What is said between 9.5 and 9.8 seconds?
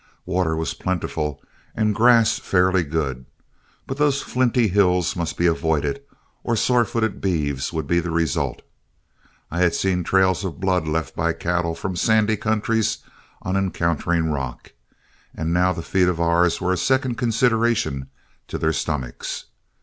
I had